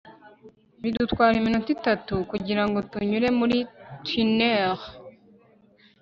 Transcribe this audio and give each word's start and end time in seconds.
bidutwara 0.81 1.33
iminota 1.41 1.69
itanu 1.77 2.13
kugirango 2.31 2.77
tunyure 2.91 3.27
muri 3.39 3.57
tunnel 4.07 4.79